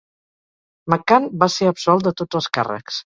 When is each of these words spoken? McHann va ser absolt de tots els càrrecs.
McHann 0.93 1.27
va 1.43 1.49
ser 1.57 1.69
absolt 1.73 2.09
de 2.09 2.15
tots 2.23 2.41
els 2.41 2.49
càrrecs. 2.59 2.99